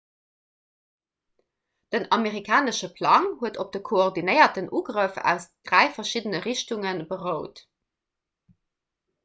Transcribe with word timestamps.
den 1.95 2.05
amerikanesche 2.17 2.89
plang 2.95 3.27
huet 3.41 3.59
op 3.63 3.69
de 3.75 3.81
koordinéierten 3.91 4.71
ugrëff 4.79 5.21
aus 5.33 5.45
dräi 5.69 5.85
verschiddene 5.99 6.39
richtunge 6.49 6.93
berout 7.13 7.57